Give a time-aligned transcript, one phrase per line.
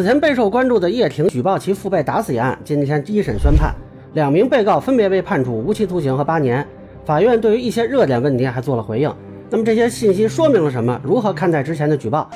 [0.00, 3.74] 此前备受关注的叶挺举报其父被打死一案，今天一审宣判，
[4.14, 6.66] 两名被告分别被判处无期徒刑和八年。
[7.04, 9.14] 法院对于一些热点问题还做了回应。
[9.50, 10.98] 那么这些信息说明了什么？
[11.04, 12.30] 如何看待之前的举报？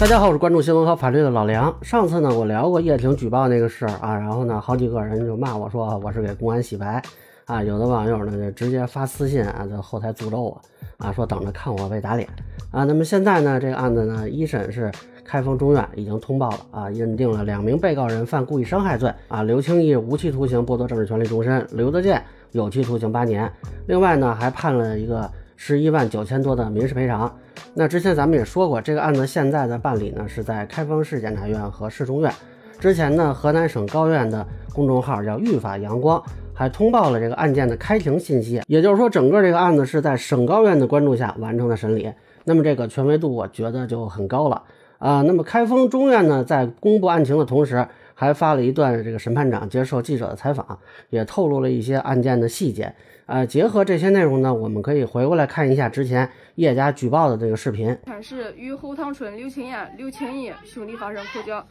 [0.00, 1.72] 大家好，我是关注新闻和法律的老梁。
[1.80, 7.00] 上次呢，我聊过叶挺举报那个事儿啊，然后呢，好几个人就骂我说我是给公安洗白
[7.48, 10.60] 啊，有的网友呢就直接发私信啊，在后台诅咒我
[10.98, 12.28] 啊，说等着看我被打脸
[12.70, 12.84] 啊。
[12.84, 14.92] 那么现在呢，这个案子呢，一审是
[15.24, 23.50] 开封中院已经通报了啊，认定了两名被告人犯故意伤害罪啊，刘清义无期徒刑剥夺政治权利终身，刘德建有期徒刑八年，
[23.86, 27.34] 另外呢还判了一个十一万九千多的民事赔偿。
[27.72, 32.30] 那之前咱们也说过，这个案子现在的办理呢是在开封市检察院和市中院。
[32.78, 36.22] 之前呢，河南省高院的公众号叫“御法阳光”
[36.58, 42.12] 还通报了这个案件的开庭信息，也就是说，整个这个案子是在省高院的关注下完成的审理。
[42.42, 44.60] 那么这个权威度，我觉得就很高了
[44.98, 45.22] 啊。
[45.22, 50.76] 那么开封中院呢，在公布案情的同时，还发了一段这个审判长接受记者的采访，
[51.10, 52.92] 也透露了一些案件的细节。
[53.26, 57.96] 啊，结合这些内容呢，我们可以回过来看一下之前叶家举报的这个视频。
[58.20, 61.64] 是与后塘村刘青燕、刘青义兄弟发生口角，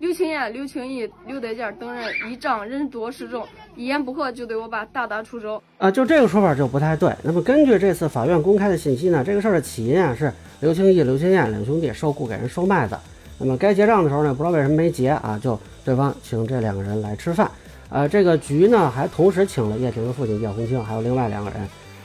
[0.00, 5.62] 刘青燕、刘青义、刘德建等人依仗人多势众，一言不合就对我爸大打出手。
[5.78, 7.14] 啊，就这个说法就不太对。
[7.22, 12.96] 那么根据这次法院公开的信息呢，这个事儿的起因啊是刘青义、刘青燕两兄弟受雇给人收麦子，
[13.38, 17.48] 那么该结账的时候呢，不知道为什么没结啊，就对方请这两个人来吃饭。
[17.88, 21.60] 呃，这个局呢，还同时请了叶婷的父亲叶红青，还有另外两个人。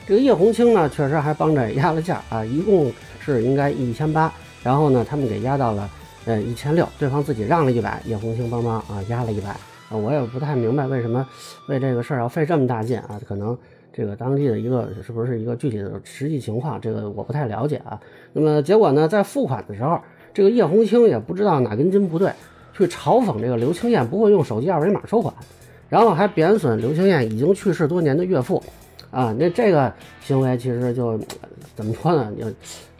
[0.06, 5.90] 这个叶红青呢，确实还帮着压了价啊，一共是应该一千八，然后呢，他们给压到了
[6.30, 9.50] 呃一千六，对方自己让了一百，叶红青帮忙啊压了一百
[9.88, 11.26] 啊，我也不太明白为什么
[11.66, 13.56] 为这个事儿要费这么大劲啊，可能
[13.92, 18.00] 这个当地的一个是不是一个具体的实际情况，这个我不太了解啊。
[18.32, 20.00] 那么结果呢，在付款的时候，
[20.32, 22.32] 这个叶红青也不知道哪根筋不对，
[22.72, 25.34] 去嘲讽这个刘青燕不会用手机二维码收款。
[25.88, 28.62] 然后还贬损刘青燕已经去世多年的岳父，
[29.10, 31.18] 啊，那这个行为其实就
[31.74, 32.32] 怎么说呢？
[32.38, 32.46] 就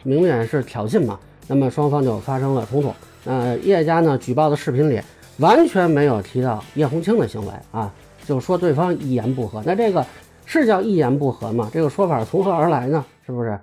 [0.03, 1.17] 明显是挑衅嘛。
[1.47, 2.93] 那么双方就发生了冲突。
[3.25, 4.99] 呃，叶家呢举报的视频里
[5.37, 7.93] 完全没有提到叶红青的行为啊，
[8.25, 9.61] 就说对方一言不合。
[9.65, 10.05] 那这个
[10.45, 11.69] 是叫一言不合吗？
[11.73, 13.03] 这个说法从何而来呢？
[13.25, 13.59] 是不是？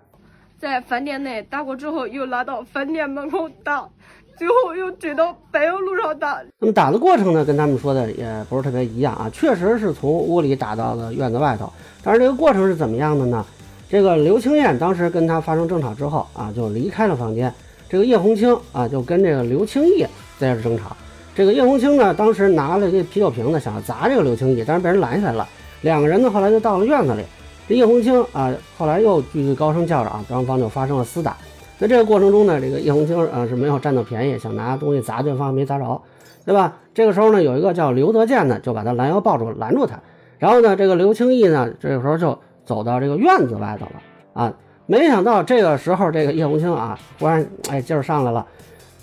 [0.60, 3.88] 在饭店内打过之后，又拉到饭店门口打。
[4.36, 11.68] 最后又追到柏油路上打，那么打的过程呢，跟他们说的也不是特别一样啊，确实是从屋里打到了院子外头，
[12.04, 13.44] 但是这个过程是怎么样的呢？
[13.90, 17.52] 这个刘青燕当时跟他发生争吵之后啊，就离开了房间，
[17.88, 20.04] 这个叶红青啊就跟这个刘青义
[20.38, 20.96] 在这争吵，
[21.34, 25.48] 这个叶红青呢当时拿了这啤酒瓶子想要砸这个刘青义，但是被人拦下来了，
[25.80, 27.22] 两个人呢后来就到了院子里，
[27.66, 31.36] 这叶红青啊后来又继续高声叫嚷，双方就发生了厮打。
[31.78, 36.02] 在这个过程中呢，这个叶红青啊是没有占到便宜，想拿东西砸对方，没砸着，
[36.44, 36.76] 对吧？
[36.92, 39.98] 这个时候呢，有一个叫刘德建的就把他拦腰抱住，拦住他。
[40.38, 44.02] 然后呢，这个刘清义呢，这个时候就走到这个院子外头了
[44.34, 44.52] 啊。
[44.90, 48.46] 没想到这个时候，这个叶红青啊，忽然哎劲儿上来了，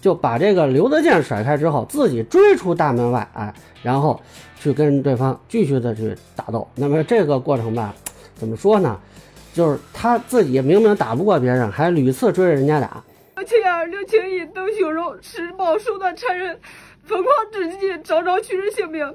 [0.01, 3.53] 就把这个刘德建甩开之后，自己追出大门外，哎，
[3.84, 4.19] 然后
[4.59, 6.68] 去跟对方继续的去打斗。
[6.73, 7.94] 那么这个过程吧，
[8.34, 9.00] 怎么说呢？
[9.53, 13.03] 就是他自己明明打不过别人，还屡次追着人家打。
[13.35, 16.59] 刘青燕、刘青义等凶手施暴手段残忍，
[17.03, 19.06] 疯狂至极，招招取人性命，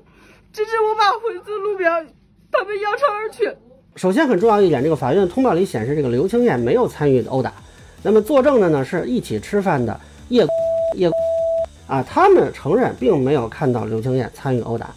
[0.52, 1.90] 直至我爸昏死路边，
[2.52, 3.52] 他们扬长而去。
[3.96, 7.52] 首先很重要一点，这个法院通报里显示，这个刘青燕没有参与殴打。
[8.02, 10.46] 那么作证的呢，是一起吃饭的叶
[10.96, 11.10] 叶
[11.86, 14.90] 啊，他们承认并没有看到刘青燕参与殴打。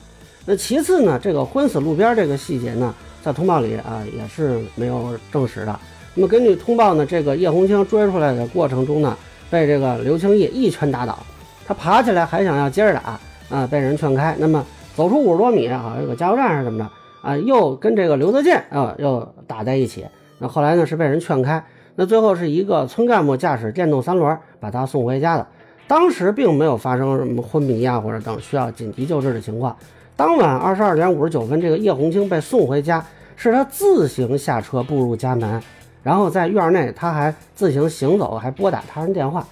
[0.46, 2.94] 那其次呢，这个昏死路边这个细节呢？
[3.24, 5.80] 在通报里啊也是没有证实的。
[6.14, 9.18] 那么根据通报呢，这个叶红青追出来的过程中呢，
[9.50, 11.18] 被这个刘青义一拳打倒，
[11.66, 14.36] 他爬起来还想要接着打啊，被人劝开。
[14.38, 14.66] 那么
[14.96, 16.90] 走出五十多米，好像有个加油站是怎么着
[17.24, 20.06] 啊，又跟这个刘德建啊又打在一起。
[20.38, 25.48] 那后来呢是被人劝开，那最后是一个村干部驾驶电动三轮把他送回家的。
[25.88, 29.76] 当时并没有发生什么昏迷啊或者等需要紧急救治的情况。
[30.16, 33.04] 当晚二十二点五十九分，这个叶红青被送回家，
[33.36, 35.62] 是他自行下车步入家门，
[36.04, 39.46] 然后在院内他还自行行走，还拨打他人电话。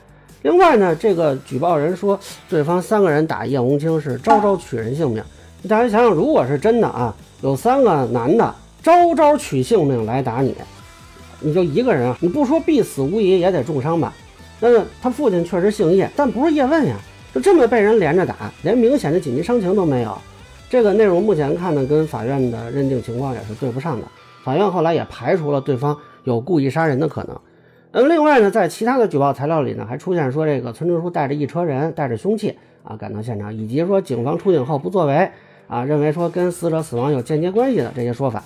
[0.43, 2.19] 另外呢，这个举报人说，
[2.49, 5.23] 对方三个人打叶红青是招招取人性命。
[5.69, 10.55] 大家想想，如果是真的啊，有三个男的招招取性命来打你，
[11.39, 14.13] 你就一个人啊，你不说必死无疑，也得重伤吧？
[14.59, 14.69] 那
[15.01, 16.95] 他父亲确实姓叶，但不是叶问呀，
[17.33, 20.15] 就这么被人连着打，连明显的紧急伤情都没有。
[20.69, 24.07] 这个内容目前看呢，跟法院的认定情况也是对不上的。
[24.43, 27.39] 法院后来也排除了对方有故意杀人的可能。
[27.91, 35.29] 嗯，另外呢，在其他的举报材料里呢，还出现说这个村支书带着一车人带着凶器啊赶到现场，以及说警方出警后不作为
[35.71, 38.43] 啊，认为说跟死者死亡有间接关系的这些说法。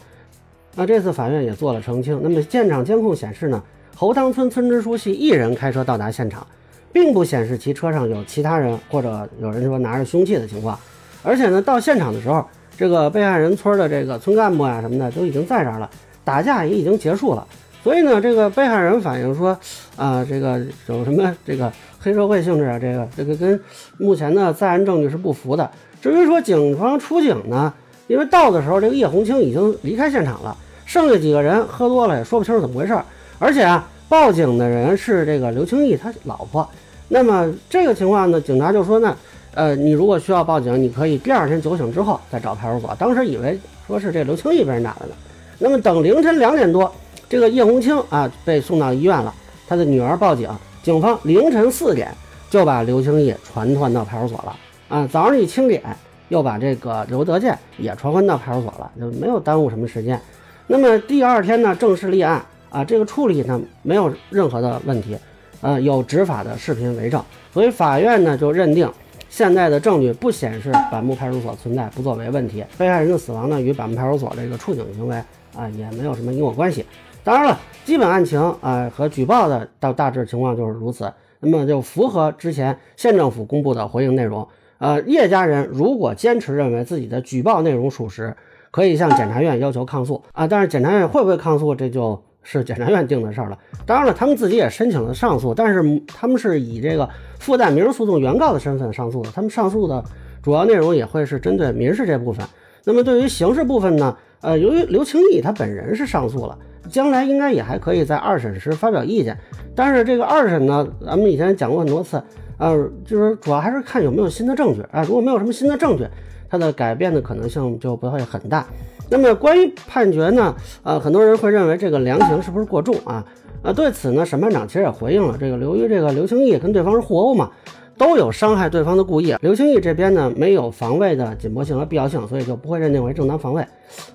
[0.75, 2.19] 那这次法院也做了澄清。
[2.22, 3.63] 那么现场监控显示呢，
[3.95, 6.45] 侯塘村村支书系一人开车到达现场，
[6.94, 10.77] 并不显示其车上有其他人或者有人说拿着凶器的情况。
[11.24, 12.45] 而且呢，到现场的时候，
[12.77, 15.89] 这个被害人村的这个村干部呀什么的都已经在这儿了，
[16.24, 17.48] 打架也已经结束了。
[17.81, 19.57] 所以呢，这个被害人反映说，
[19.95, 23.60] 啊，这个有什么这个黑社会性质啊，这个这个跟
[23.98, 25.72] 目前的在案证据是不符的。
[26.12, 27.74] 至于说警方出警呢，
[28.06, 30.56] 因为到的时候这个叶红青已经离开现场了，
[30.86, 32.96] 剩下几个人喝多了也说不清楚怎么回事。
[33.40, 36.68] 而且啊，报警的人是这个刘清义他老婆。
[37.07, 39.18] 那么这个情况呢，警察就说呢，
[39.56, 42.96] 呃，你如果需要报警，你可以第二天酒醒之后再找派出所。
[43.00, 45.16] 当时以为说是这刘清义被人打了呢。
[45.58, 46.92] 那么等凌晨两点多。
[47.28, 49.34] 这个叶红青啊被送到医院了，
[49.68, 50.48] 他的女儿报警，
[50.84, 52.13] 警方凌晨四点
[52.51, 54.56] 就把刘清义传唤到派出所了
[54.90, 55.08] 啊。
[55.12, 55.82] 早上一清点
[56.30, 60.20] 又把这个刘德建也传唤到派出所了，就没有耽误什么时间。
[60.68, 65.16] 那么第二天呢，正式立案啊，这个处理呢没有任何的问题，
[65.62, 67.24] 呃，有执法的视频为证，
[67.54, 68.92] 所以法院呢就认定
[69.30, 75.16] 现在的证据不显示板木派出所存在不作为问题，被害人的死亡呢与板木派出所这个处警行为
[75.56, 76.84] 啊也没有什么因果关系。
[77.24, 84.48] 当然了，基本案情啊和举报的到大致情况就是如此，那么就符合之前县政府公布的回应内容。
[84.77, 88.36] 呃，叶家人如果坚持认为自己的举报内容属实，
[88.72, 90.45] 可以向检察院要求抗诉啊。
[90.45, 93.57] 但是检察院会不会抗诉，这就是检察院定的事儿了。
[93.86, 100.04] 当然了，他们自己也申请了上诉，但是他们是以这个附带民事诉讼原告的身份上诉的，他们上诉的
[100.44, 102.45] 主要内容也会是针对民事这部分。
[102.83, 104.16] 那么对于刑事部分呢？
[104.42, 106.57] 呃，由于刘清义他本人是上诉了。
[106.88, 109.36] 将来应该也还可以在二审时发表意见，
[109.74, 112.22] 但是这个二审呢，咱们以前讲过很多次，
[112.57, 115.04] 呃，就是主要还是看有没有新的证据啊。
[115.04, 116.07] 如果没有什么新的证据，
[116.50, 118.66] 它的改变的可能性就不会很大。
[119.10, 123.25] 那么关于判决呢，呃，很多人会认为这个量刑是不是过重啊？
[123.62, 127.52] 呃，对此呢，审判长其实也回应了，这个由于这个刘清义跟对方是互殴嘛。
[127.98, 133.66] 都有伤害对方的故意，刘清义这边呢没有防卫的紧迫性和必要性，所以就不会认定为正当防卫。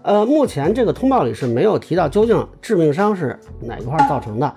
[0.03, 4.55] 呃，目前这个通报里是没有提到究竟致命伤是哪一块造成的。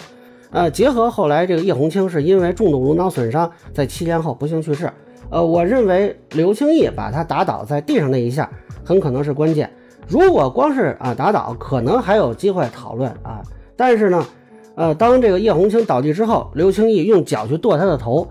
[0.53, 4.89] 呃，结合后来这个叶红青是因为重度颅脑损伤，在七天后不幸去世。
[5.31, 8.47] 呃，我认为刘清义把他打倒在地上那一下
[8.85, 9.67] 很可能是关键。
[10.07, 13.41] 如果光是啊打倒，可能还有机会讨论啊。
[13.75, 14.25] 但是呢，
[14.75, 18.27] 呃，当这个叶红青倒地之后，刘清义用脚去跺他的头。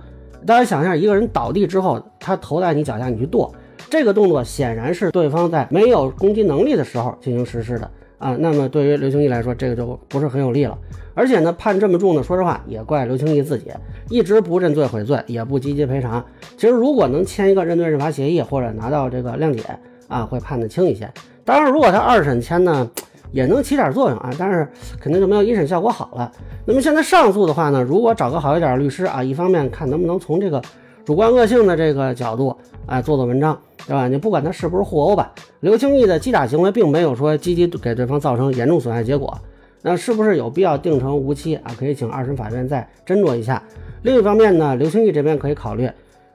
[0.46, 3.52] 大家想象，一个人倒地之后，他头在你脚下，你去跺，
[3.90, 7.90] 这个动作显然是对方在没有攻击能力的时候进行实施的
[8.22, 8.36] 啊。
[8.38, 10.78] 那么对于刘清义来说，这个就不是很有利了。
[11.14, 13.70] 而且呢，判这么重的，说实话也怪刘清义自己，
[14.08, 16.24] 一直不认罪悔罪，也不积极赔偿。
[16.56, 19.62] 其实如果能签一个认罪认罚协议，或者拿到这个谅解
[20.08, 21.10] 啊，会判得轻一些。
[21.44, 22.88] 当然，如果他二审签呢？
[23.32, 24.68] 也能起点作用啊，但是
[25.00, 26.30] 肯定就没有一审效果好了。
[26.66, 30.60] 那么现在上诉的话呢，如果找个好一点的律师啊，一方面看能不能从这个
[31.04, 32.56] 主观恶性的这个角度，
[32.86, 34.06] 哎，做做文章，对吧？
[34.08, 39.36] 你不管他是不是互殴吧，刘清义的击打行为并没有说积极给对方造成严重损害结果，
[39.82, 41.74] 那是不是有必要定成无期啊？
[41.78, 43.62] 可以请二审法院再斟酌一下。
[44.02, 45.86] 另一方面呢，刘清义这边可以考虑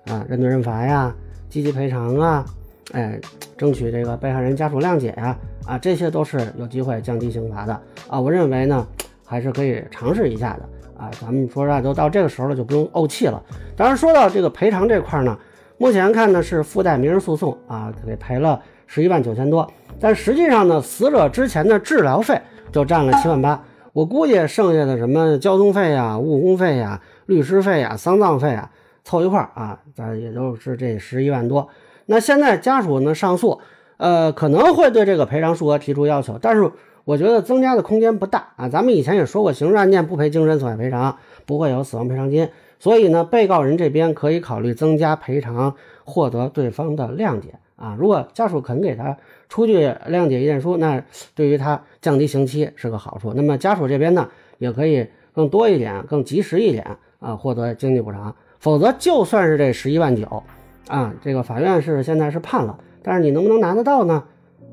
[0.05, 1.13] 啊，认罪认罚呀，
[1.49, 2.45] 积极赔偿啊。
[2.93, 3.19] 哎，
[3.57, 7.77] 争取这个被害人家属谅解呀，啊，这些都是有机会降低刑罚的
[8.07, 8.19] 啊。
[8.19, 8.87] 我认为呢，
[9.25, 11.11] 还是可以尝试一下的啊。
[11.21, 13.41] 咱们说实话，都到这个时候了，就不用怄气了。
[13.75, 15.37] 当然，说到这个赔偿这块呢，
[15.77, 23.63] 目前看呢是附带民事诉讼啊，给赔了十一万九千多，但实际上呢，死者之前的治疗费就占了七万八。
[23.93, 28.69] 我估计剩下的什么交通费呀、误工费呀、律师费呀、丧葬费啊，
[29.03, 31.67] 凑一块儿啊，咱也就是这十一万多。
[32.05, 33.59] 那现在家属呢上诉，
[33.97, 36.71] 呃，可能会对这个赔偿数额提出要求，但是
[37.07, 38.67] 我觉得增加的空间不大啊。
[38.67, 42.49] 咱们以前也说过，刑事案件不赔精神损害赔偿，不会有死亡赔偿金，
[42.79, 45.73] 所以呢，被告人这边可以考虑增加赔偿，
[46.03, 47.95] 获得对方的谅解啊。
[47.97, 49.15] 如果家属肯给他
[49.47, 51.01] 出具谅解意见书，那
[51.33, 53.31] 对于他降低刑期是个好处。
[53.33, 58.35] 那么家属这边呢，也可以更多一点、更及时一点啊，获得经济补偿。
[58.59, 60.43] 否则，就算是这十一万九。
[60.89, 64.23] 啊，这个法院是现在是判了，但是你能不能拿得到呢？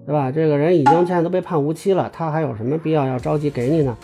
[0.07, 0.31] 对吧？
[0.31, 3.97] 这个人已经现在都被判无期了，他还有什么必要要着急给你呢？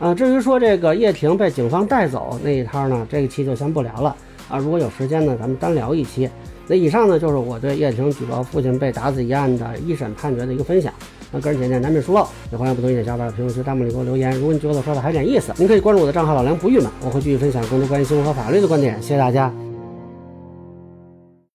[0.00, 4.16] 啊，至于说这个叶婷被警方带走那一摊呢，这一期就先不聊了
[4.48, 4.58] 啊。
[4.58, 6.28] 如果有时间呢，咱们单聊一期。
[6.66, 10.92] 那以上呢就是我对叶婷举报父亲被打死一案的一审判决的一个分享。
[11.30, 14.32] 那个人浅见难免疏漏，也欢迎不同意见小伙伴在评论区弹幕里给我留言。
[14.38, 18.94] 如果你觉得我说的还有点意思，您可以关注我的账号老梁不郁闷，我会继续分享更多关于新闻和法律的观点。
[19.02, 19.63] 谢谢大家。